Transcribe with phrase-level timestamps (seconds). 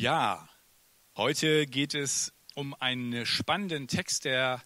[0.00, 0.48] Ja,
[1.14, 4.64] heute geht es um einen spannenden Text, der,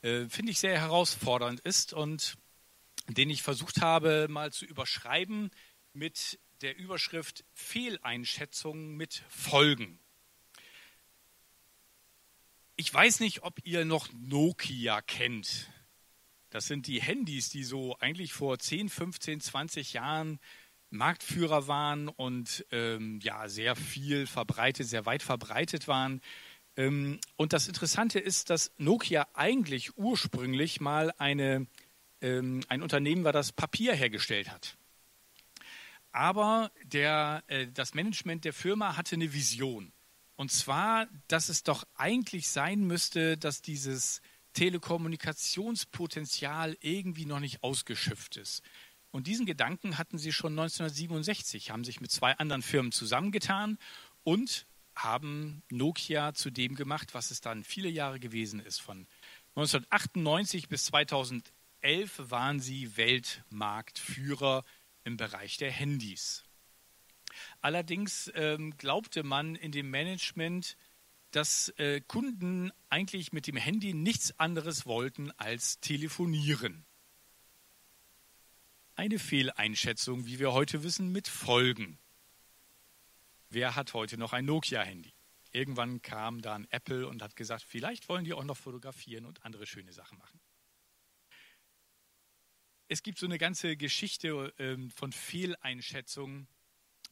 [0.00, 2.38] äh, finde ich, sehr herausfordernd ist und
[3.06, 5.50] den ich versucht habe, mal zu überschreiben
[5.92, 10.00] mit der Überschrift Fehleinschätzungen mit Folgen.
[12.76, 15.68] Ich weiß nicht, ob ihr noch Nokia kennt.
[16.48, 20.40] Das sind die Handys, die so eigentlich vor 10, 15, 20 Jahren
[20.92, 26.20] Marktführer waren und ähm, ja sehr viel verbreitet, sehr weit verbreitet waren.
[26.76, 31.66] Ähm, und das Interessante ist, dass Nokia eigentlich ursprünglich mal eine,
[32.20, 34.76] ähm, ein Unternehmen war, das Papier hergestellt hat.
[36.12, 39.92] Aber der, äh, das Management der Firma hatte eine Vision.
[40.36, 44.20] Und zwar, dass es doch eigentlich sein müsste, dass dieses
[44.52, 48.62] Telekommunikationspotenzial irgendwie noch nicht ausgeschöpft ist.
[49.12, 53.78] Und diesen Gedanken hatten sie schon 1967, haben sich mit zwei anderen Firmen zusammengetan
[54.24, 58.80] und haben Nokia zu dem gemacht, was es dann viele Jahre gewesen ist.
[58.80, 59.06] Von
[59.54, 61.52] 1998 bis 2011
[62.30, 64.64] waren sie Weltmarktführer
[65.04, 66.44] im Bereich der Handys.
[67.60, 70.78] Allerdings ähm, glaubte man in dem Management,
[71.32, 76.86] dass äh, Kunden eigentlich mit dem Handy nichts anderes wollten als telefonieren
[78.94, 81.98] eine Fehleinschätzung, wie wir heute wissen, mit Folgen.
[83.50, 85.12] Wer hat heute noch ein Nokia-Handy?
[85.52, 89.66] Irgendwann kam dann Apple und hat gesagt, vielleicht wollen die auch noch fotografieren und andere
[89.66, 90.40] schöne Sachen machen.
[92.88, 96.46] Es gibt so eine ganze Geschichte ähm, von Fehleinschätzungen,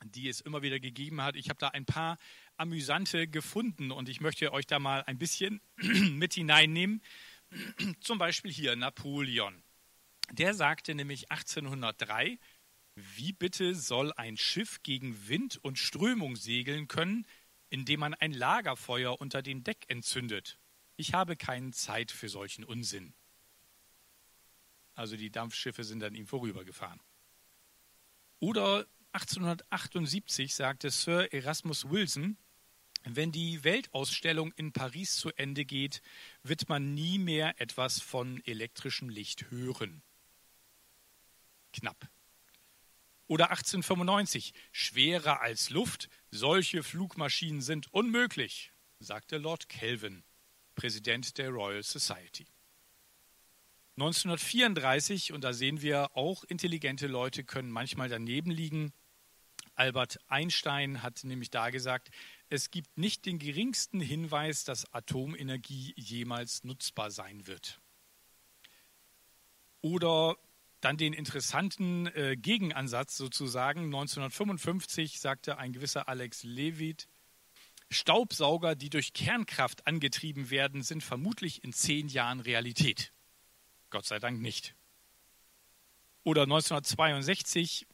[0.05, 1.37] die es immer wieder gegeben hat.
[1.37, 2.19] Ich habe da ein paar
[2.57, 7.03] amüsante gefunden und ich möchte euch da mal ein bisschen mit hineinnehmen.
[8.01, 9.63] Zum Beispiel hier Napoleon.
[10.33, 12.39] Der sagte nämlich 1803,
[12.95, 17.27] wie bitte soll ein Schiff gegen Wind und Strömung segeln können,
[17.69, 20.59] indem man ein Lagerfeuer unter dem Deck entzündet?
[20.97, 23.15] Ich habe keine Zeit für solchen Unsinn.
[24.95, 27.01] Also die Dampfschiffe sind an ihm vorübergefahren.
[28.39, 32.37] Oder 1878 sagte Sir Erasmus Wilson,
[33.05, 36.03] wenn die Weltausstellung in Paris zu Ende geht,
[36.43, 40.03] wird man nie mehr etwas von elektrischem Licht hören
[41.73, 42.09] knapp.
[43.27, 50.25] Oder 1895, schwerer als Luft, solche Flugmaschinen sind unmöglich, sagte Lord Kelvin,
[50.75, 52.47] Präsident der Royal Society.
[53.97, 58.93] 1934, und da sehen wir auch, intelligente Leute können manchmal daneben liegen.
[59.75, 62.11] Albert Einstein hat nämlich da gesagt,
[62.49, 67.81] es gibt nicht den geringsten Hinweis, dass Atomenergie jemals nutzbar sein wird.
[69.83, 70.37] Oder
[70.81, 73.85] dann den interessanten äh, Gegenansatz sozusagen.
[73.85, 77.09] 1955 sagte ein gewisser Alex Levitt,
[77.91, 83.13] Staubsauger, die durch Kernkraft angetrieben werden, sind vermutlich in zehn Jahren Realität.
[83.91, 84.77] Gott sei Dank nicht.
[86.23, 87.87] Oder 1962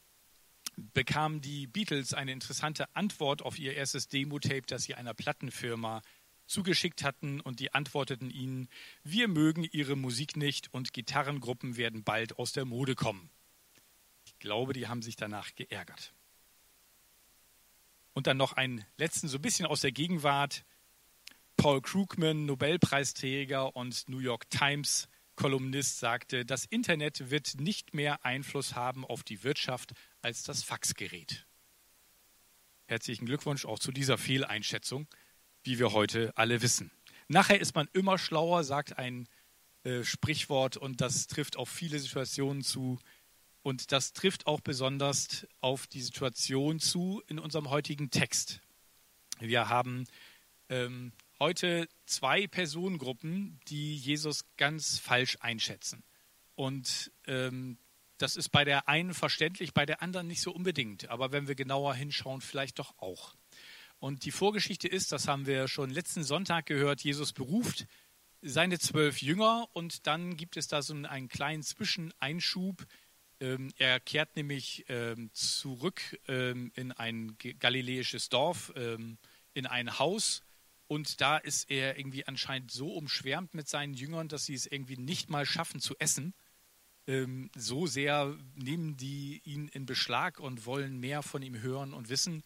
[0.75, 6.01] bekamen die Beatles eine interessante Antwort auf ihr erstes Demo-Tape, das sie einer Plattenfirma
[6.47, 8.69] zugeschickt hatten und die antworteten ihnen,
[9.03, 13.29] wir mögen ihre Musik nicht und Gitarrengruppen werden bald aus der Mode kommen.
[14.25, 16.13] Ich glaube, die haben sich danach geärgert.
[18.13, 20.65] Und dann noch einen letzten, so ein bisschen aus der Gegenwart.
[21.55, 28.75] Paul Krugman, Nobelpreisträger und New York Times Kolumnist, sagte, das Internet wird nicht mehr Einfluss
[28.75, 31.45] haben auf die Wirtschaft als das Faxgerät.
[32.87, 35.07] Herzlichen Glückwunsch auch zu dieser Fehleinschätzung
[35.67, 36.91] wie wir heute alle wissen.
[37.27, 39.27] Nachher ist man immer schlauer, sagt ein
[39.83, 42.99] äh, Sprichwort, und das trifft auf viele Situationen zu.
[43.63, 48.61] Und das trifft auch besonders auf die Situation zu in unserem heutigen Text.
[49.39, 50.05] Wir haben
[50.69, 56.01] ähm, heute zwei Personengruppen, die Jesus ganz falsch einschätzen.
[56.55, 57.77] Und ähm,
[58.19, 61.09] das ist bei der einen verständlich, bei der anderen nicht so unbedingt.
[61.09, 63.35] Aber wenn wir genauer hinschauen, vielleicht doch auch.
[63.99, 67.87] Und die Vorgeschichte ist, das haben wir schon letzten Sonntag gehört, Jesus beruft
[68.41, 72.85] seine zwölf Jünger und dann gibt es da so einen kleinen Zwischeneinschub.
[73.39, 80.41] Ähm, er kehrt nämlich ähm, zurück ähm, in ein galiläisches Dorf, in ein Haus
[80.87, 84.97] und da ist er irgendwie anscheinend so umschwärmt mit seinen Jüngern, dass sie es irgendwie
[84.97, 86.33] nicht mal schaffen zu essen.
[87.55, 92.43] so sehr nehmen die ihn in Beschlag und wollen mehr von ihm hören und wissen.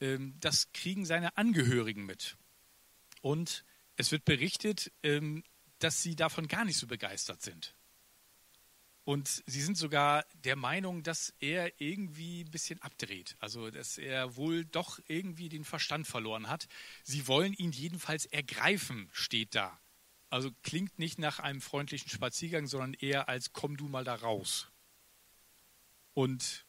[0.00, 2.36] Ähm, das kriegen seine Angehörigen mit.
[3.20, 3.64] Und
[3.96, 5.42] es wird berichtet, ähm,
[5.78, 7.74] dass sie davon gar nicht so begeistert sind.
[9.04, 13.36] Und sie sind sogar der Meinung, dass er irgendwie ein bisschen abdreht.
[13.38, 16.68] Also, dass er wohl doch irgendwie den Verstand verloren hat.
[17.04, 19.80] Sie wollen ihn jedenfalls ergreifen, steht da.
[20.28, 24.70] Also klingt nicht nach einem freundlichen Spaziergang, sondern eher als komm du mal da raus.
[26.12, 26.66] Und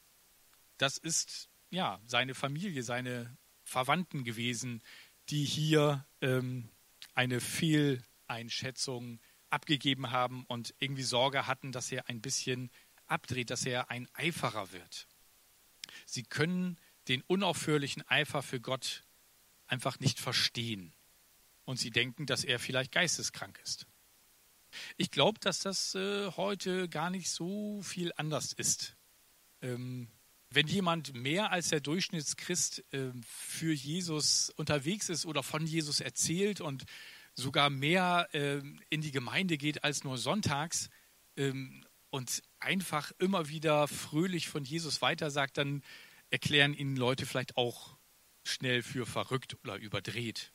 [0.77, 4.81] das ist ja seine Familie, seine Verwandten gewesen,
[5.29, 6.69] die hier ähm,
[7.13, 9.19] eine Fehleinschätzung
[9.49, 12.71] abgegeben haben und irgendwie Sorge hatten, dass er ein bisschen
[13.07, 15.07] abdreht, dass er ein Eiferer wird.
[16.05, 16.77] Sie können
[17.07, 19.03] den unaufhörlichen Eifer für Gott
[19.67, 20.93] einfach nicht verstehen.
[21.65, 23.85] Und sie denken, dass er vielleicht geisteskrank ist.
[24.97, 28.95] Ich glaube, dass das äh, heute gar nicht so viel anders ist.
[29.61, 30.09] Ähm,
[30.51, 36.59] wenn jemand mehr als der Durchschnittschrist äh, für Jesus unterwegs ist oder von Jesus erzählt
[36.59, 36.85] und
[37.35, 40.89] sogar mehr äh, in die Gemeinde geht als nur sonntags
[41.37, 45.83] ähm, und einfach immer wieder fröhlich von Jesus weitersagt, dann
[46.31, 47.95] erklären ihn Leute vielleicht auch
[48.43, 50.51] schnell für verrückt oder überdreht.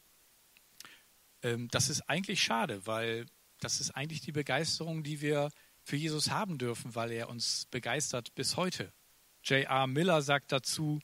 [1.42, 3.26] Ähm, das ist eigentlich schade, weil
[3.60, 5.50] das ist eigentlich die Begeisterung, die wir
[5.84, 8.92] für Jesus haben dürfen, weil er uns begeistert bis heute.
[9.44, 9.86] J.R.
[9.86, 11.00] Miller sagt dazu,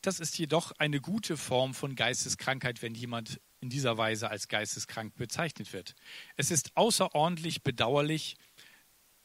[0.00, 5.16] das ist jedoch eine gute Form von Geisteskrankheit, wenn jemand in dieser Weise als geisteskrank
[5.16, 5.94] bezeichnet wird.
[6.36, 8.36] Es ist außerordentlich bedauerlich,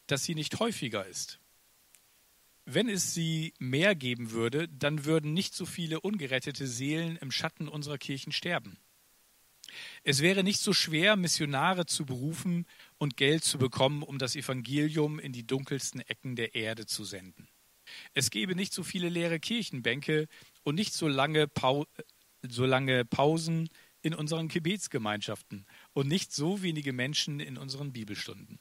[0.08, 1.40] dass sie nicht häufiger ist.
[2.66, 7.68] Wenn es sie mehr geben würde, dann würden nicht so viele ungerettete Seelen im Schatten
[7.68, 8.78] unserer Kirchen sterben.
[10.04, 12.66] Es wäre nicht so schwer, Missionare zu berufen
[12.98, 17.48] und Geld zu bekommen, um das Evangelium in die dunkelsten Ecken der Erde zu senden.
[18.14, 20.28] Es gäbe nicht so viele leere Kirchenbänke
[20.64, 21.86] und nicht so lange, Pau
[22.48, 23.70] so lange Pausen
[24.02, 28.60] in unseren Gebetsgemeinschaften und nicht so wenige Menschen in unseren Bibelstunden.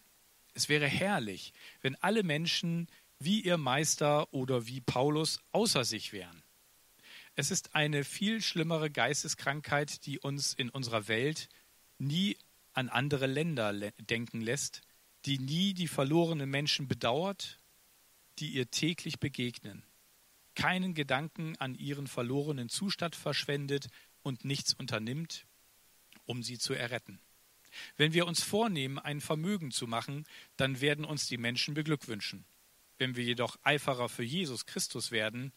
[0.54, 2.86] Es wäre herrlich, wenn alle Menschen
[3.18, 6.42] wie ihr Meister oder wie Paulus außer sich wären.
[7.34, 11.48] Es ist eine viel schlimmere Geisteskrankheit, die uns in unserer Welt
[11.98, 12.36] nie
[12.72, 14.82] an andere Länder denken lässt,
[15.24, 17.60] die nie die verlorenen Menschen bedauert,
[18.38, 19.84] die ihr täglich begegnen,
[20.54, 23.88] keinen Gedanken an ihren verlorenen Zustand verschwendet
[24.22, 25.46] und nichts unternimmt,
[26.24, 27.20] um sie zu erretten.
[27.96, 30.26] Wenn wir uns vornehmen, ein Vermögen zu machen,
[30.56, 32.44] dann werden uns die Menschen beglückwünschen.
[32.98, 35.52] Wenn wir jedoch Eiferer für Jesus Christus werden,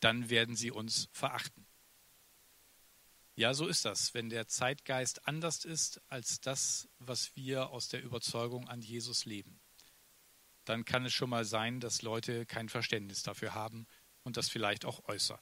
[0.00, 1.66] dann werden sie uns verachten.
[3.36, 8.02] Ja, so ist das, wenn der Zeitgeist anders ist als das, was wir aus der
[8.02, 9.59] Überzeugung an Jesus leben.
[10.70, 13.88] Dann kann es schon mal sein, dass Leute kein Verständnis dafür haben
[14.22, 15.40] und das vielleicht auch äußern.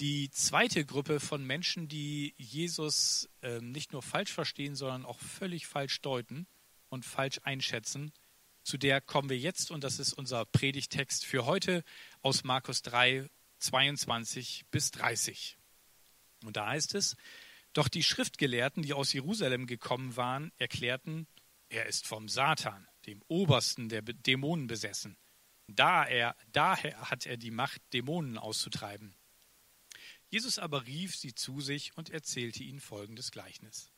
[0.00, 5.66] Die zweite Gruppe von Menschen, die Jesus äh, nicht nur falsch verstehen, sondern auch völlig
[5.66, 6.46] falsch deuten
[6.90, 8.12] und falsch einschätzen,
[8.64, 11.82] zu der kommen wir jetzt und das ist unser Predigtext für heute
[12.20, 13.30] aus Markus 3,
[13.60, 15.56] 22 bis 30.
[16.44, 17.16] Und da heißt es,
[17.72, 21.26] doch die Schriftgelehrten, die aus Jerusalem gekommen waren, erklärten,
[21.72, 25.16] er ist vom Satan, dem Obersten der Dämonen besessen.
[25.66, 29.14] Da er, daher hat er die Macht, Dämonen auszutreiben.
[30.28, 33.90] Jesus aber rief sie zu sich und erzählte ihnen folgendes Gleichnis.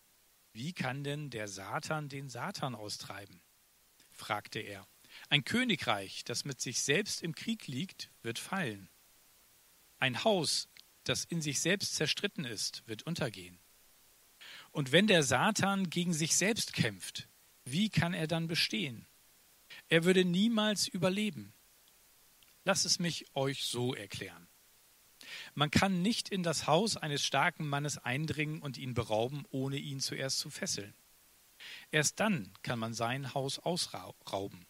[0.52, 3.42] Wie kann denn der Satan den Satan austreiben?
[4.12, 4.86] fragte er.
[5.28, 8.88] Ein Königreich, das mit sich selbst im Krieg liegt, wird fallen.
[9.98, 10.68] Ein Haus,
[11.02, 13.58] das in sich selbst zerstritten ist, wird untergehen.
[14.70, 17.28] Und wenn der Satan gegen sich selbst kämpft,
[17.64, 19.06] wie kann er dann bestehen?
[19.88, 21.52] Er würde niemals überleben.
[22.64, 24.48] Lass es mich euch so erklären.
[25.54, 30.00] Man kann nicht in das Haus eines starken Mannes eindringen und ihn berauben, ohne ihn
[30.00, 30.94] zuerst zu fesseln.
[31.90, 34.66] Erst dann kann man sein Haus ausrauben.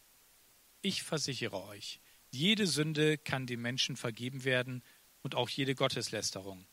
[0.81, 4.83] Ich versichere euch, jede Sünde kann dem Menschen vergeben werden
[5.23, 6.67] und auch jede Gotteslästerung.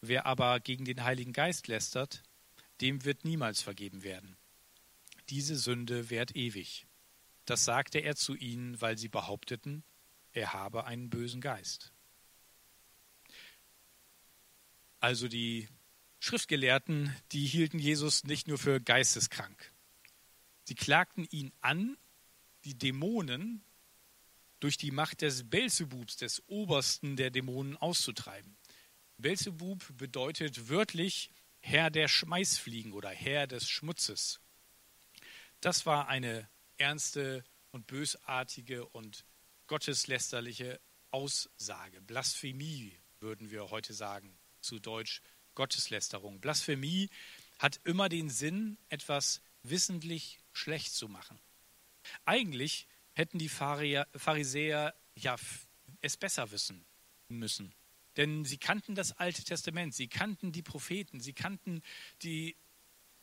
[0.00, 2.22] Wer aber gegen den Heiligen Geist lästert,
[2.80, 4.36] dem wird niemals vergeben werden.
[5.30, 6.86] Diese Sünde währt ewig.
[7.44, 9.84] Das sagte er zu ihnen, weil sie behaupteten,
[10.32, 11.92] er habe einen bösen Geist.
[15.00, 15.68] Also die
[16.20, 19.72] Schriftgelehrten, die hielten Jesus nicht nur für geisteskrank.
[20.64, 21.96] Sie klagten ihn an,
[22.64, 23.62] die Dämonen
[24.60, 28.56] durch die Macht des Belzebubs, des Obersten der Dämonen, auszutreiben.
[29.16, 31.30] Belzebub bedeutet wörtlich
[31.60, 34.40] Herr der Schmeißfliegen oder Herr des Schmutzes.
[35.60, 39.24] Das war eine ernste und bösartige und
[39.66, 42.00] gotteslästerliche Aussage.
[42.00, 45.20] Blasphemie würden wir heute sagen zu Deutsch
[45.54, 46.40] Gotteslästerung.
[46.40, 47.10] Blasphemie
[47.58, 51.40] hat immer den Sinn, etwas wissentlich schlecht zu machen.
[52.24, 55.36] Eigentlich hätten die Pharisäer ja
[56.00, 56.84] es besser wissen
[57.28, 57.74] müssen.
[58.16, 61.82] Denn sie kannten das Alte Testament, sie kannten die Propheten, sie kannten
[62.22, 62.56] die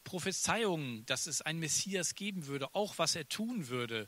[0.06, 4.08] Prophezeiungen, dass es einen Messias geben würde, auch was er tun würde.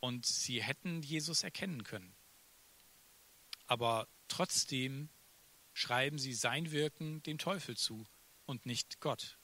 [0.00, 2.14] Und sie hätten Jesus erkennen können.
[3.66, 5.10] Aber trotzdem
[5.74, 8.06] schreiben sie sein Wirken dem Teufel zu
[8.46, 9.36] und nicht Gott.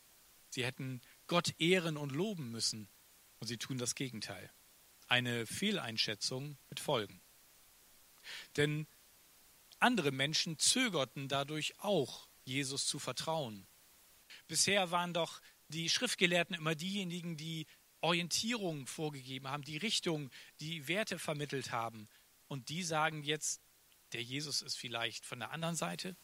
[0.49, 2.89] Sie hätten Gott ehren und loben müssen
[3.41, 4.51] und sie tun das Gegenteil.
[5.09, 7.21] Eine Fehleinschätzung mit Folgen.
[8.57, 8.87] Denn
[9.81, 13.67] andere Menschen zögerten dadurch auch, Jesus zu vertrauen.
[14.53, 17.67] Bisher waren doch die Schriftgelehrten immer diejenigen, die
[18.03, 20.29] Orientierung vorgegeben haben, die Richtung,
[20.61, 22.07] die Werte vermittelt haben.
[22.49, 23.63] Und die sagen jetzt,
[24.13, 26.17] der Jesus ist vielleicht von der anderen Seite.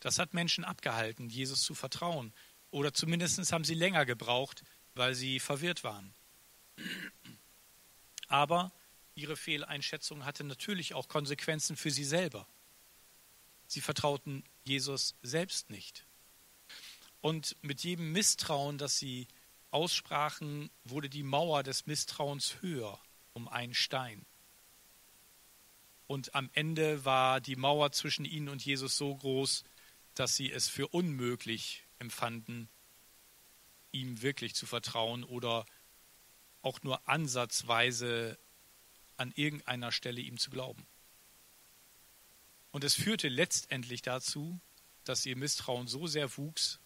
[0.00, 2.32] Das hat Menschen abgehalten, Jesus zu vertrauen.
[2.70, 4.64] Oder zumindest haben sie länger gebraucht,
[4.94, 6.14] weil sie verwirrt waren.
[8.28, 8.72] Aber
[9.14, 12.48] ihre Fehleinschätzung hatte natürlich auch Konsequenzen für sie selber.
[13.66, 16.06] Sie vertrauten Jesus selbst nicht.
[17.22, 19.28] Und mit jedem Misstrauen, das sie
[19.70, 23.00] aussprachen, wurde die Mauer des Misstrauens höher
[23.32, 24.26] um einen Stein.
[26.06, 29.64] Und am Ende war die Mauer zwischen ihnen und Jesus so groß,
[30.14, 32.68] dass sie es für unmöglich empfanden,
[33.92, 35.64] ihm wirklich zu vertrauen oder
[36.60, 38.38] auch nur ansatzweise
[39.16, 40.86] an irgendeiner Stelle ihm zu glauben.
[42.72, 44.60] Und es führte letztendlich dazu,
[45.04, 46.81] dass ihr Misstrauen so sehr wuchs,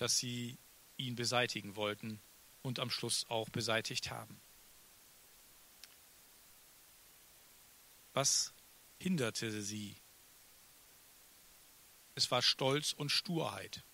[0.00, 0.58] dass sie
[0.96, 2.20] ihn beseitigen wollten
[2.62, 4.40] und am Schluss auch beseitigt haben.
[8.14, 8.54] Was
[8.98, 9.96] hinderte sie?
[12.14, 13.84] Es war Stolz und Sturheit.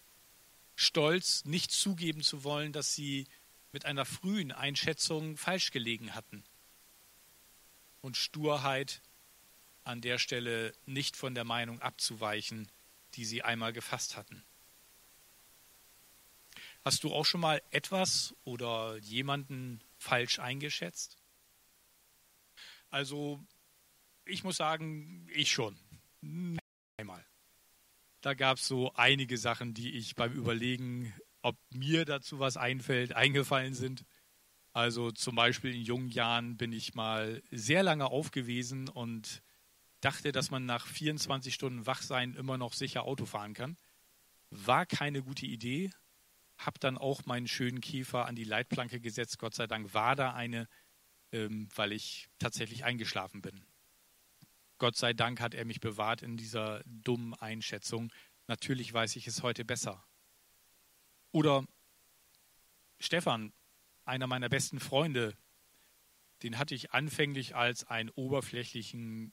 [0.76, 3.26] Stolz, nicht zugeben zu wollen, dass sie
[3.72, 6.44] mit einer frühen Einschätzung falsch gelegen hatten
[8.00, 9.02] und Sturheit
[9.82, 12.70] an der Stelle nicht von der Meinung abzuweichen,
[13.14, 14.44] die sie einmal gefasst hatten.
[16.86, 21.16] Hast du auch schon mal etwas oder jemanden falsch eingeschätzt?
[22.90, 23.44] Also,
[24.24, 25.76] ich muss sagen, ich schon.
[26.96, 27.26] Einmal.
[28.20, 31.12] Da gab es so einige Sachen, die ich beim Überlegen,
[31.42, 34.04] ob mir dazu was einfällt, eingefallen sind.
[34.72, 39.42] Also zum Beispiel in jungen Jahren bin ich mal sehr lange aufgewiesen und
[40.02, 43.76] dachte, dass man nach 24 Stunden Wachsein immer noch sicher Auto fahren kann.
[44.50, 45.90] War keine gute Idee.
[46.58, 49.38] Hab dann auch meinen schönen Kiefer an die Leitplanke gesetzt.
[49.38, 50.68] Gott sei Dank war da eine,
[51.32, 53.64] ähm, weil ich tatsächlich eingeschlafen bin.
[54.78, 58.12] Gott sei Dank hat er mich bewahrt in dieser dummen Einschätzung.
[58.46, 60.04] Natürlich weiß ich es heute besser.
[61.32, 61.66] Oder
[62.98, 63.52] Stefan,
[64.04, 65.36] einer meiner besten Freunde,
[66.42, 69.32] den hatte ich anfänglich als einen oberflächlichen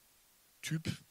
[0.62, 1.04] Typ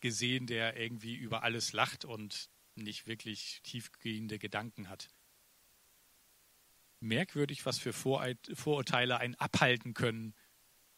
[0.00, 5.08] gesehen, der irgendwie über alles lacht und nicht wirklich tiefgehende Gedanken hat.
[7.00, 10.34] Merkwürdig, was für Vorurteile einen abhalten können,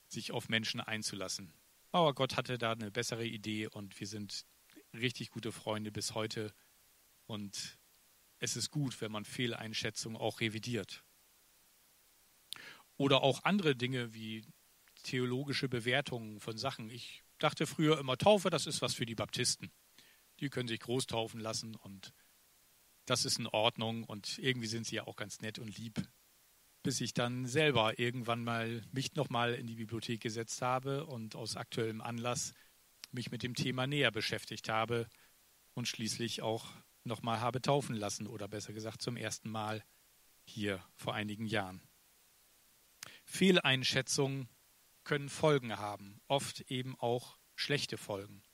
[0.08, 1.52] sich auf Menschen einzulassen.
[1.92, 4.46] Aber Gott hatte da eine bessere Idee und wir sind
[4.92, 6.54] richtig gute Freunde bis heute.
[7.26, 7.78] Und
[8.38, 11.04] es ist gut, wenn man Fehleinschätzungen auch revidiert.
[12.96, 14.44] Oder auch andere Dinge wie
[15.02, 16.90] theologische Bewertungen von Sachen.
[16.90, 19.70] Ich dachte früher immer, Taufe, das ist was für die Baptisten.
[20.40, 22.12] Die können sich groß taufen lassen und
[23.10, 26.00] das ist in Ordnung und irgendwie sind sie ja auch ganz nett und lieb.
[26.84, 31.56] Bis ich dann selber irgendwann mal mich nochmal in die Bibliothek gesetzt habe und aus
[31.56, 32.54] aktuellem Anlass
[33.10, 35.08] mich mit dem Thema näher beschäftigt habe
[35.74, 36.70] und schließlich auch
[37.02, 39.84] nochmal habe taufen lassen oder besser gesagt zum ersten Mal
[40.44, 41.82] hier vor einigen Jahren.
[43.24, 44.48] Fehleinschätzungen
[45.02, 48.44] können Folgen haben, oft eben auch schlechte Folgen.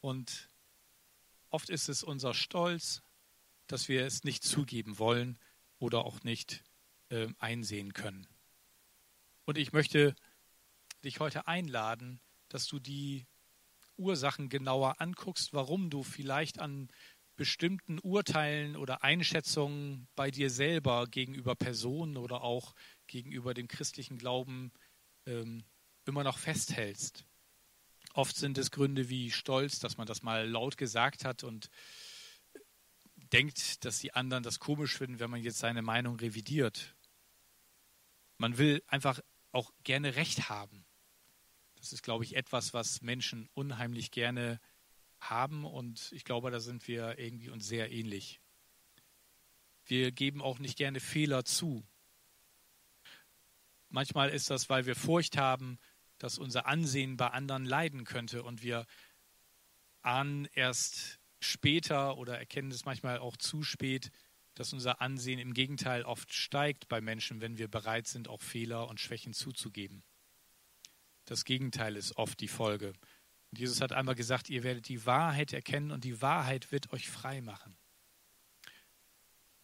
[0.00, 0.50] Und
[1.48, 3.02] oft ist es unser Stolz,
[3.72, 5.38] dass wir es nicht zugeben wollen
[5.78, 6.64] oder auch nicht
[7.08, 8.26] äh, einsehen können.
[9.44, 10.14] Und ich möchte
[11.04, 13.26] dich heute einladen, dass du die
[13.96, 16.88] Ursachen genauer anguckst, warum du vielleicht an
[17.36, 22.74] bestimmten Urteilen oder Einschätzungen bei dir selber gegenüber Personen oder auch
[23.06, 24.72] gegenüber dem christlichen Glauben
[25.26, 25.64] ähm,
[26.04, 27.24] immer noch festhältst.
[28.12, 31.70] Oft sind es Gründe wie Stolz, dass man das mal laut gesagt hat und
[33.32, 36.96] denkt, dass die anderen das komisch finden, wenn man jetzt seine Meinung revidiert.
[38.38, 39.20] Man will einfach
[39.52, 40.84] auch gerne Recht haben.
[41.76, 44.60] Das ist, glaube ich, etwas, was Menschen unheimlich gerne
[45.18, 48.40] haben und ich glaube, da sind wir irgendwie uns sehr ähnlich.
[49.84, 51.86] Wir geben auch nicht gerne Fehler zu.
[53.88, 55.78] Manchmal ist das, weil wir Furcht haben,
[56.18, 58.86] dass unser Ansehen bei anderen leiden könnte und wir
[60.02, 64.10] ahnen erst später oder erkennen es manchmal auch zu spät,
[64.54, 68.88] dass unser Ansehen im Gegenteil oft steigt bei Menschen, wenn wir bereit sind, auch Fehler
[68.88, 70.02] und Schwächen zuzugeben.
[71.24, 72.92] Das Gegenteil ist oft die Folge.
[73.50, 77.08] Und Jesus hat einmal gesagt, ihr werdet die Wahrheit erkennen und die Wahrheit wird euch
[77.08, 77.76] frei machen.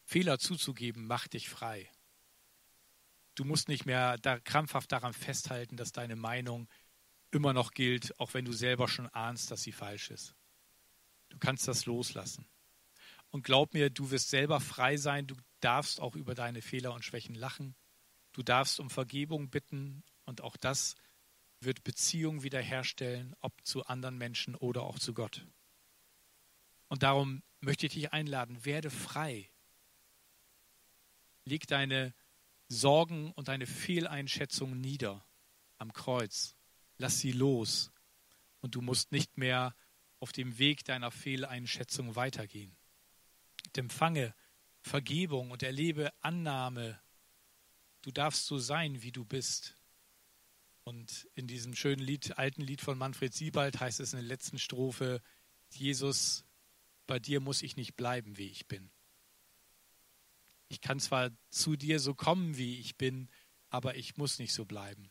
[0.04, 1.90] Fehler zuzugeben macht dich frei.
[3.34, 6.68] Du musst nicht mehr da krampfhaft daran festhalten, dass deine Meinung
[7.32, 10.34] immer noch gilt, auch wenn du selber schon ahnst, dass sie falsch ist.
[11.36, 12.48] Du kannst das loslassen.
[13.28, 15.26] Und glaub mir, du wirst selber frei sein.
[15.26, 17.74] Du darfst auch über deine Fehler und Schwächen lachen.
[18.32, 20.02] Du darfst um Vergebung bitten.
[20.24, 20.94] Und auch das
[21.60, 25.46] wird Beziehung wiederherstellen, ob zu anderen Menschen oder auch zu Gott.
[26.88, 29.50] Und darum möchte ich dich einladen, werde frei.
[31.44, 32.14] Leg deine
[32.68, 35.22] Sorgen und deine Fehleinschätzungen nieder
[35.76, 36.54] am Kreuz.
[36.96, 37.92] Lass sie los.
[38.62, 39.74] Und du musst nicht mehr
[40.20, 42.76] auf dem Weg deiner Fehleinschätzung weitergehen.
[43.76, 44.34] Empfange
[44.80, 47.00] Vergebung und erlebe Annahme.
[48.02, 49.74] Du darfst so sein, wie du bist.
[50.84, 54.58] Und in diesem schönen Lied, alten Lied von Manfred Siebald heißt es in der letzten
[54.58, 55.20] Strophe,
[55.72, 56.44] Jesus,
[57.08, 58.90] bei dir muss ich nicht bleiben, wie ich bin.
[60.68, 63.28] Ich kann zwar zu dir so kommen, wie ich bin,
[63.68, 65.10] aber ich muss nicht so bleiben.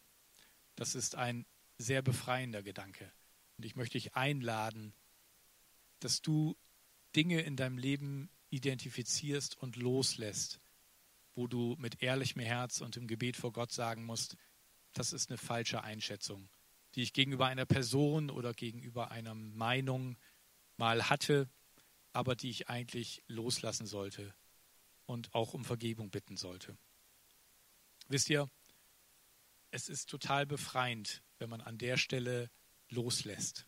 [0.75, 1.45] Das ist ein
[1.77, 3.11] sehr befreiender Gedanke.
[3.57, 4.93] Und ich möchte dich einladen,
[5.99, 6.57] dass du
[7.15, 10.59] Dinge in deinem Leben identifizierst und loslässt,
[11.33, 14.37] wo du mit ehrlichem Herz und im Gebet vor Gott sagen musst,
[14.93, 16.49] das ist eine falsche Einschätzung,
[16.95, 20.17] die ich gegenüber einer Person oder gegenüber einer Meinung
[20.77, 21.49] mal hatte,
[22.13, 24.33] aber die ich eigentlich loslassen sollte
[25.05, 26.77] und auch um Vergebung bitten sollte.
[28.07, 28.49] Wisst ihr,
[29.71, 32.49] es ist total befreiend, wenn man an der Stelle
[32.89, 33.65] loslässt.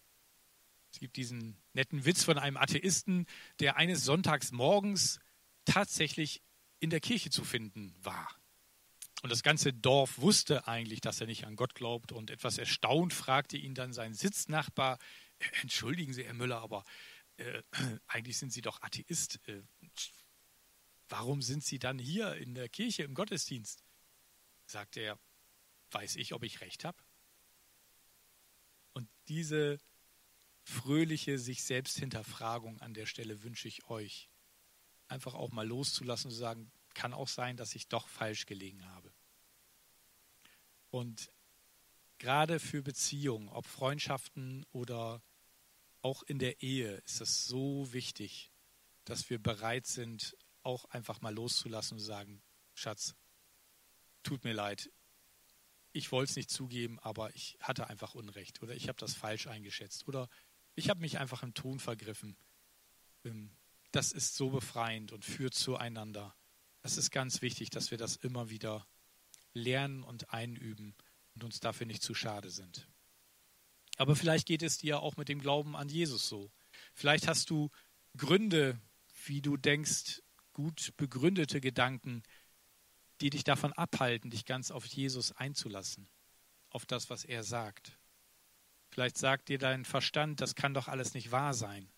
[0.91, 3.25] Es gibt diesen netten Witz von einem Atheisten,
[3.59, 5.19] der eines Sonntags morgens
[5.65, 6.41] tatsächlich
[6.79, 8.27] in der Kirche zu finden war.
[9.23, 12.11] Und das ganze Dorf wusste eigentlich, dass er nicht an Gott glaubt.
[12.11, 14.99] Und etwas erstaunt fragte ihn dann sein Sitznachbar,
[15.61, 16.83] entschuldigen Sie, Herr Müller, aber
[17.37, 17.63] äh,
[18.07, 19.39] eigentlich sind Sie doch Atheist.
[19.47, 19.63] Äh,
[21.09, 23.83] warum sind Sie dann hier in der Kirche im Gottesdienst?
[24.67, 25.19] Sagt er,
[25.91, 26.97] weiß ich, ob ich recht habe?
[29.27, 29.79] Diese
[30.63, 34.29] fröhliche sich selbst Hinterfragung an der Stelle wünsche ich euch.
[35.07, 38.85] Einfach auch mal loszulassen und zu sagen, kann auch sein, dass ich doch falsch gelegen
[38.85, 39.13] habe.
[40.89, 41.31] Und
[42.17, 45.21] gerade für Beziehungen, ob Freundschaften oder
[46.01, 48.51] auch in der Ehe, ist es so wichtig,
[49.05, 52.41] dass wir bereit sind, auch einfach mal loszulassen und zu sagen,
[52.73, 53.15] Schatz,
[54.23, 54.91] tut mir leid,
[55.97, 59.47] ich wollte es nicht zugeben, aber ich hatte einfach Unrecht oder ich habe das falsch
[59.47, 60.29] eingeschätzt oder
[60.75, 62.37] ich habe mich einfach im Ton vergriffen.
[63.25, 63.51] Ähm,
[63.91, 66.35] das ist so befreiend und führt zueinander.
[66.83, 68.87] Es ist ganz wichtig, dass wir das immer wieder
[69.53, 70.95] lernen und einüben
[71.33, 72.87] und uns dafür nicht zu schade sind.
[73.97, 76.51] Aber vielleicht geht es dir auch mit dem Glauben an Jesus so.
[76.93, 77.71] Vielleicht hast du
[78.15, 78.79] Gründe,
[79.25, 80.21] wie du denkst,
[80.53, 82.21] gut begründete Gedanken,
[83.21, 86.07] die dich davon abhalten, dich ganz auf Jesus einzulassen,
[86.69, 87.97] auf das, was er sagt.
[88.89, 91.89] Vielleicht sagt dir dein Verstand, das kann doch alles nicht wahr sein.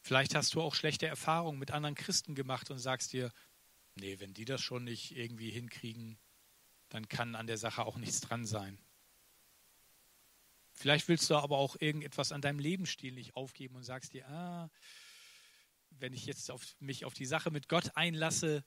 [0.00, 3.32] Vielleicht hast du auch schlechte Erfahrungen mit anderen Christen gemacht und sagst dir,
[3.94, 6.18] nee, wenn die das schon nicht irgendwie hinkriegen,
[6.88, 8.78] dann kann an der Sache auch nichts dran sein.
[10.74, 14.70] Vielleicht willst du aber auch irgendetwas an deinem Lebensstil nicht aufgeben und sagst dir, ah,
[15.90, 18.64] wenn ich jetzt auf mich auf die Sache mit Gott einlasse,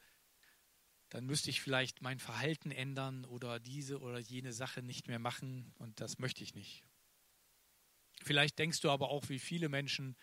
[1.15, 5.71] dann müsste ich vielleicht mein Verhalten ändern oder diese oder jene Sache nicht mehr machen
[5.77, 6.83] und das möchte ich nicht.
[8.21, 10.17] Vielleicht denkst du aber auch, wie viele Menschen,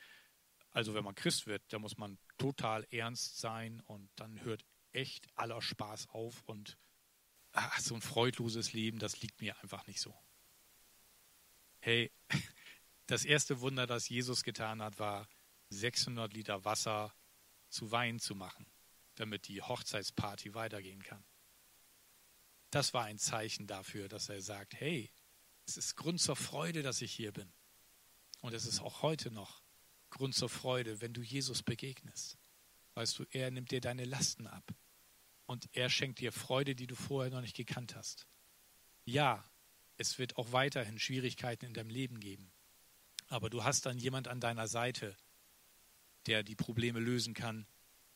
[0.71, 5.27] also wenn man Christ wird, da muss man total ernst sein und dann hört echt
[5.35, 6.77] aller Spaß auf und
[7.53, 10.15] ach, so ein freudloses Leben, das liegt mir einfach nicht so.
[11.81, 12.13] Hey,
[13.07, 15.27] das erste Wunder, das Jesus getan hat, war
[15.71, 17.15] 600 Liter Wasser
[17.71, 18.67] zu Wein zu machen,
[19.15, 21.25] damit die Hochzeitsparty weitergehen kann.
[22.71, 25.11] Das war ein Zeichen dafür, dass er sagt, hey,
[25.67, 27.53] es ist Grund zur Freude, dass ich hier bin.
[28.41, 29.63] Und es ist auch heute noch
[30.11, 32.39] Grund zur Freude, wenn du Jesus begegnest.
[32.95, 34.75] Weißt du, er nimmt dir deine Lasten ab.
[35.47, 38.27] Und er schenkt dir Freude, die du vorher noch nicht gekannt hast.
[39.05, 39.45] Ja,
[39.97, 42.53] es wird auch weiterhin Schwierigkeiten in deinem Leben geben.
[43.29, 45.17] Aber du hast dann jemand an deiner Seite,
[46.27, 47.67] der die Probleme lösen kann,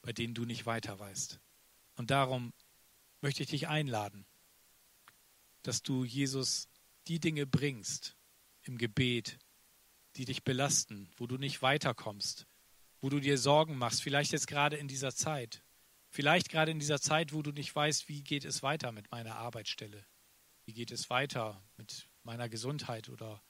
[0.06, 1.40] bei denen du nicht weiter weißt.
[1.96, 2.52] Und darum
[3.22, 4.24] möchte ich dich einladen.
[5.62, 6.68] dass du Jesus
[7.08, 8.16] die Dinge bringst
[8.62, 9.36] im Gebet,
[10.14, 12.46] die dich belasten, wo du nicht weiterkommst,
[13.00, 15.64] wo du dir Sorgen machst, vielleicht jetzt gerade in dieser Zeit,
[16.08, 19.34] vielleicht gerade in dieser Zeit, wo du nicht weißt, wie geht es weiter mit meiner
[19.34, 20.06] Arbeitsstelle,
[20.66, 23.42] wie geht es weiter mit meiner Gesundheit oder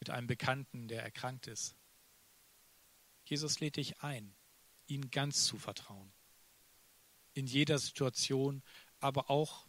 [0.00, 1.76] mit einem Bekannten, der erkrankt ist.
[3.24, 4.34] Jesus lädt dich ein,
[4.88, 6.12] ihm ganz zu vertrauen.
[7.34, 8.62] In jeder Situation,
[8.98, 9.68] aber auch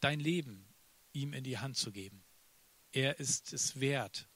[0.00, 0.66] dein Leben
[1.12, 2.24] ihm in die Hand zu geben.
[2.92, 4.28] Er ist es wert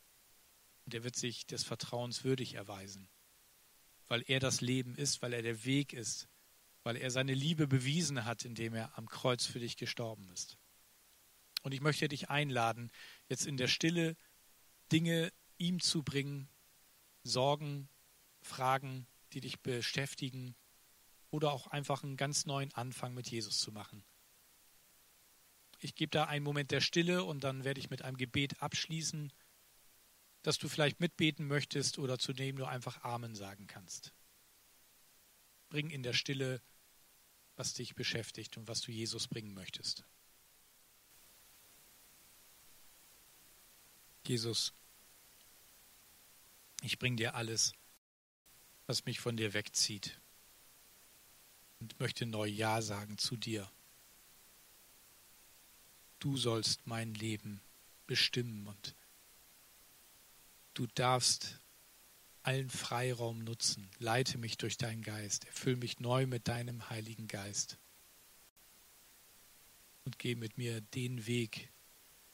[0.84, 3.08] und er wird sich des Vertrauens würdig erweisen,
[4.08, 6.28] weil er das Leben ist, weil er der Weg ist,
[6.82, 10.58] weil er seine Liebe bewiesen hat, indem er am Kreuz für dich gestorben ist.
[11.62, 12.90] Und ich möchte dich einladen,
[13.28, 14.16] jetzt in der Stille
[14.90, 16.48] Dinge ihm zu bringen,
[17.22, 17.88] Sorgen,
[18.40, 20.54] Fragen, die dich beschäftigen
[21.30, 24.04] oder auch einfach einen ganz neuen Anfang mit Jesus zu machen.
[25.80, 29.32] Ich gebe da einen Moment der Stille und dann werde ich mit einem Gebet abschließen,
[30.42, 34.12] dass du vielleicht mitbeten möchtest oder zu dem du einfach Amen sagen kannst.
[35.70, 36.60] Bring in der Stille,
[37.56, 40.04] was dich beschäftigt und was du Jesus bringen möchtest.
[44.26, 44.72] Jesus,
[46.82, 47.72] ich bringe dir alles,
[48.86, 50.20] was mich von dir wegzieht
[51.80, 53.70] und möchte neu Ja sagen zu dir.
[56.18, 57.60] Du sollst mein Leben
[58.06, 58.94] bestimmen und
[60.74, 61.58] du darfst
[62.42, 63.90] allen Freiraum nutzen.
[63.98, 67.78] Leite mich durch deinen Geist, erfüll mich neu mit deinem Heiligen Geist
[70.04, 71.70] und geh mit mir den Weg,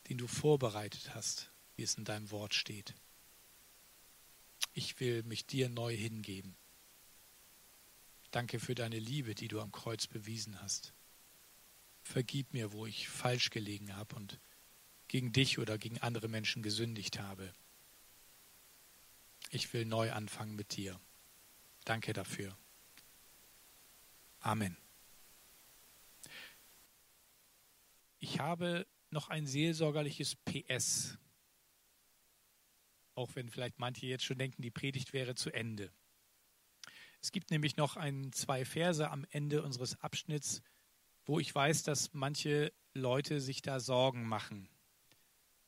[0.09, 2.95] den du vorbereitet hast wie es in deinem Wort steht.
[4.79, 6.57] Ich will mich dir neu hingeben.
[8.31, 10.95] Danke für deine Liebe, die du am Kreuz bewiesen hast.
[12.05, 14.39] Vergib mir, wo ich falsch gelegen habe und
[15.09, 17.53] gegen dich oder gegen andere Menschen gesündigt habe.
[19.51, 21.01] Ich will neu anfangen mit dir.
[21.85, 22.57] Danke dafür.
[24.39, 24.77] Amen.
[28.21, 31.19] Ich habe noch ein seelsorgerliches PS
[33.19, 35.93] auch wenn vielleicht manche jetzt schon denken, die Predigt wäre zu Ende.
[37.21, 40.63] Es gibt nämlich noch ein, zwei Verse am Ende unseres Abschnitts,
[41.27, 44.69] wo ich weiß, dass manche Leute sich da Sorgen machen.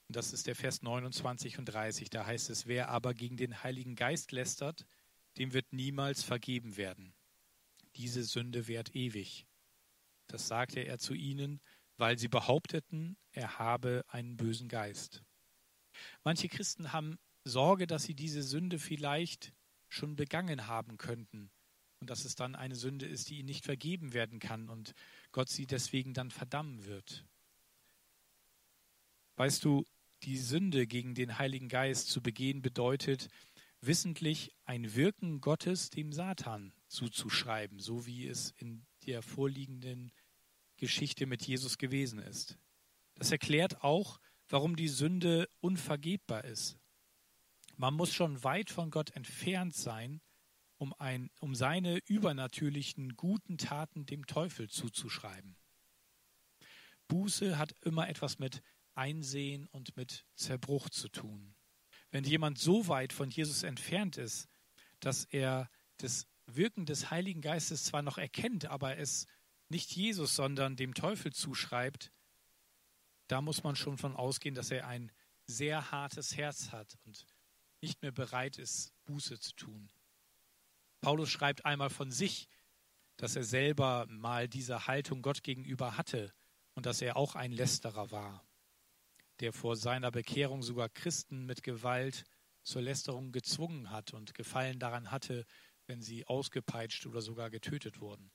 [0.07, 2.09] Und das ist der Vers 29 und 30.
[2.09, 4.87] Da heißt es, wer aber gegen den Heiligen Geist lästert,
[5.39, 7.15] dem wird niemals vergeben werden.
[7.97, 9.47] Diese Sünde währt ewig.
[10.29, 11.61] Das sagte er zu ihnen,
[11.97, 15.23] weil sie behaupteten, er habe einen bösen Geist.
[16.23, 19.53] Manche Christen haben Sorge, dass sie diese Sünde vielleicht
[19.89, 21.51] schon begangen haben könnten
[22.01, 24.95] und dass es dann eine Sünde ist, die ihnen nicht vergeben werden kann und
[25.33, 27.27] Gott sie deswegen dann verdammen wird.
[29.37, 29.85] Weißt du,
[30.23, 33.29] die Sünde gegen den Heiligen Geist zu begehen bedeutet,
[33.81, 40.13] wissentlich ein Wirken Gottes dem Satan zuzuschreiben, so wie es in der vorliegenden
[40.77, 42.59] Geschichte mit Jesus gewesen ist.
[43.15, 46.80] Das erklärt auch, warum die Sünde unvergebbar ist.
[47.81, 50.21] Man muss schon weit von Gott entfernt sein,
[50.77, 55.57] um, ein, um seine übernatürlichen guten Taten dem Teufel zuzuschreiben.
[57.09, 58.63] Buße hat immer etwas mit
[58.93, 61.55] Einsehen und mit Zerbruch zu tun.
[62.11, 64.51] Wenn jemand so weit von Jesus entfernt ist,
[65.01, 69.27] dass er das Wirken des Heiligen Geistes zwar noch erkennt, aber es
[69.71, 72.13] nicht Jesus, sondern dem Teufel zuschreibt,
[73.27, 75.11] da muss man schon von ausgehen, dass er ein
[75.47, 77.25] sehr hartes Herz hat und
[77.83, 79.91] nicht mehr bereit ist, Buße zu tun.
[81.01, 82.49] Paulus schreibt einmal von sich,
[83.17, 86.33] dass er selber mal diese Haltung Gott gegenüber hatte
[86.75, 88.47] und dass er auch ein Lästerer war,
[89.41, 92.25] der vor seiner Bekehrung sogar Christen mit Gewalt
[92.63, 95.47] zur Lästerung gezwungen hat und Gefallen daran hatte,
[95.87, 98.31] wenn sie ausgepeitscht oder sogar getötet wurden.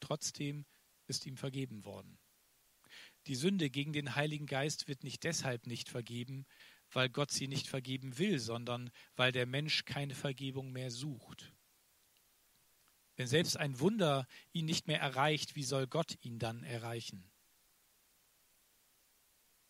[0.00, 0.64] Trotzdem
[1.06, 2.18] ist ihm vergeben worden.
[3.26, 6.46] Die Sünde gegen den Heiligen Geist wird nicht deshalb nicht vergeben,
[6.92, 11.52] weil Gott sie nicht vergeben will, sondern weil der Mensch keine Vergebung mehr sucht.
[13.16, 17.30] Wenn selbst ein Wunder ihn nicht mehr erreicht, wie soll Gott ihn dann erreichen?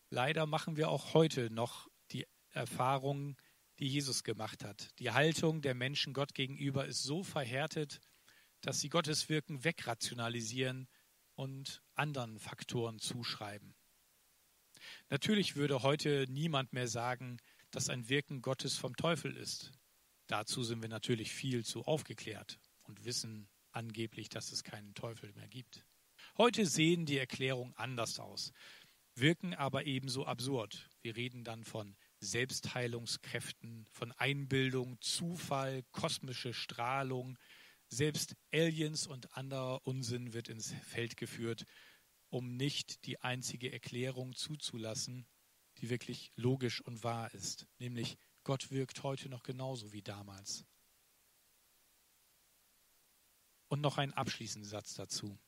[0.09, 3.37] Leider machen wir auch heute noch die Erfahrung,
[3.79, 4.91] die Jesus gemacht hat.
[4.99, 8.01] Die Haltung der Menschen Gott gegenüber ist so verhärtet,
[8.61, 10.89] dass sie Gottes Wirken wegrationalisieren
[11.35, 13.75] und anderen Faktoren zuschreiben.
[15.11, 17.39] Natürlich würde heute niemand mehr sagen,
[17.73, 19.73] dass ein Wirken Gottes vom Teufel ist.
[20.29, 25.49] Dazu sind wir natürlich viel zu aufgeklärt und wissen angeblich, dass es keinen Teufel mehr
[25.49, 25.85] gibt.
[26.39, 28.53] Heute sehen die Erklärungen anders aus.
[29.17, 30.89] wirken aber ebenso absurd.
[31.03, 37.37] Wir reden dann von Selbstheilungskräften, von Einbildung, Zufall, kosmische Strahlung.
[37.89, 41.67] Selbst Aliens und anderer Unsinn wird ins Feld geführt,
[42.31, 45.27] um nicht die einzige Erklärung zuzulassen,
[45.79, 50.65] die wirklich logisch und wahr ist, nämlich Gott wirkt heute noch genauso wie damals.
[53.69, 55.39] Und noch ein abschließender Satz dazu.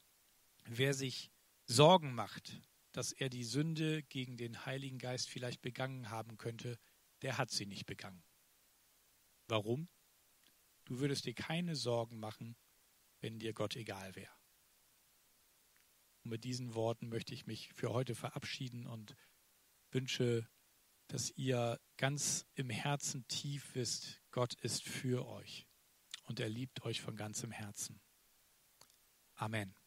[0.65, 1.31] Wer sich
[1.67, 2.61] Sorgen macht,
[2.93, 6.79] dass er die Sünde gegen den Heiligen Geist vielleicht begangen haben könnte,
[7.23, 8.23] der hat sie nicht begangen.
[9.49, 9.89] Warum?
[10.85, 12.57] Du würdest dir keine Sorgen machen,
[13.21, 14.42] wenn dir Gott egal wäre.
[16.25, 19.17] Und mit diesen Worten möchte ich mich für heute verabschieden und
[19.91, 20.49] wünsche,
[21.09, 25.67] dass ihr ganz im Herzen tief wisst, Gott ist für euch
[26.25, 28.01] und er liebt euch von ganzem Herzen.
[29.35, 29.82] Amen.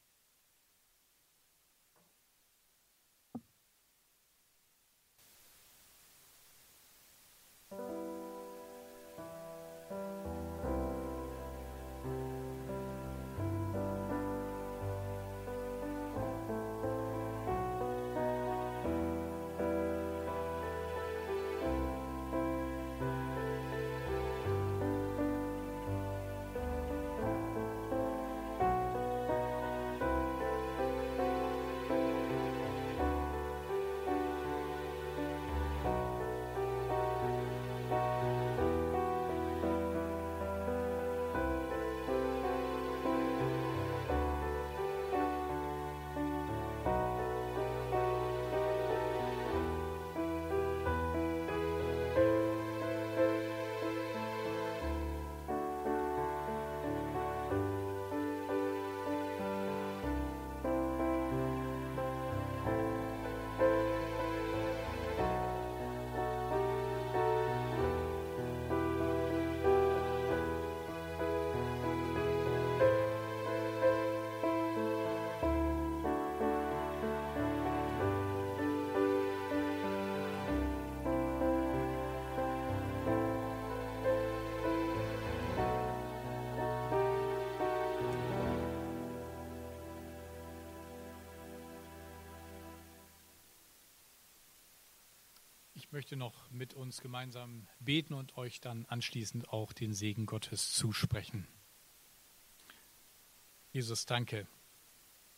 [95.95, 101.47] Möchte noch mit uns gemeinsam beten und euch dann anschließend auch den Segen Gottes zusprechen.
[103.71, 104.45] Jesus, danke.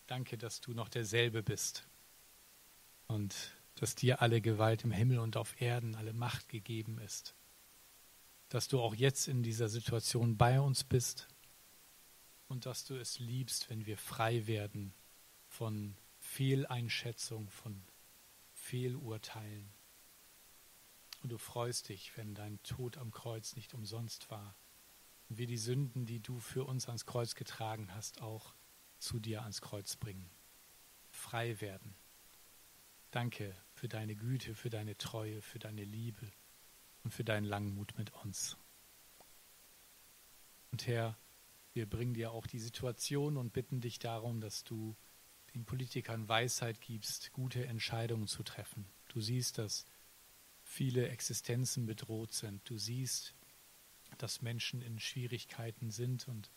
[0.07, 1.87] Danke, dass du noch derselbe bist
[3.05, 3.35] und
[3.75, 7.35] dass dir alle Gewalt im Himmel und auf Erden, alle Macht gegeben ist.
[8.49, 11.27] Dass du auch jetzt in dieser Situation bei uns bist
[12.47, 14.95] und dass du es liebst, wenn wir frei werden
[15.49, 17.83] von Fehleinschätzung, von
[18.55, 19.76] Fehlurteilen.
[21.27, 24.55] Und du freust dich, wenn dein Tod am Kreuz nicht umsonst war.
[25.27, 28.55] Und wir die Sünden, die du für uns ans Kreuz getragen hast, auch
[28.97, 30.29] zu dir ans Kreuz bringen.
[31.09, 31.97] Frei werden.
[33.11, 36.31] Danke für deine Güte, für deine Treue, für deine Liebe
[37.03, 38.55] und für deinen Langmut mit uns.
[40.71, 41.17] Und Herr,
[41.73, 44.95] wir bringen dir auch die Situation und bitten dich darum, dass du
[45.53, 48.87] den Politikern Weisheit gibst, gute Entscheidungen zu treffen.
[49.09, 49.85] Du siehst, dass
[50.77, 52.61] viele Existenzen bedroht sind.
[52.69, 53.33] Du siehst,
[54.19, 56.51] dass Menschen in Schwierigkeiten sind und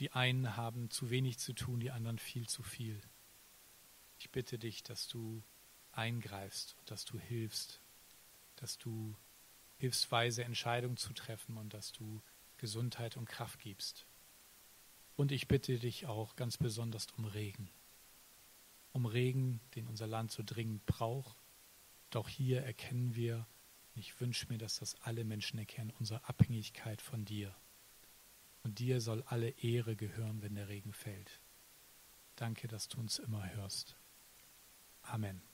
[0.00, 2.98] die einen haben zu wenig zu tun, die anderen viel zu viel.
[4.18, 5.42] Ich bitte dich, dass du
[5.92, 7.82] eingreifst und dass du hilfst,
[8.56, 9.14] dass du
[9.76, 12.22] hilfst, weise Entscheidungen zu treffen und dass du
[12.56, 14.06] Gesundheit und Kraft gibst.
[15.14, 17.68] Und ich bitte dich auch ganz besonders um Regen.
[18.92, 21.36] Um Regen, den unser Land so dringend braucht
[22.10, 23.46] doch hier erkennen wir,
[23.98, 27.54] ich wünsche mir, dass das alle Menschen erkennen, unsere Abhängigkeit von dir.
[28.62, 31.40] Und dir soll alle Ehre gehören, wenn der Regen fällt.
[32.36, 33.96] Danke, dass du uns immer hörst.
[35.02, 35.47] Amen.